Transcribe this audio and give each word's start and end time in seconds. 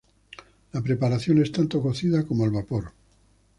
La 0.71 0.81
preparación 0.81 1.37
es 1.43 1.51
tanto 1.51 1.79
cocida 1.79 2.25
como 2.25 2.43
al 2.43 2.49
vapor. 2.49 2.91